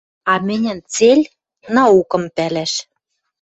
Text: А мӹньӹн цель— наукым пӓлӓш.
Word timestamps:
А 0.31 0.33
мӹньӹн 0.47 0.79
цель— 0.93 1.31
наукым 1.75 2.23
пӓлӓш. 2.35 2.73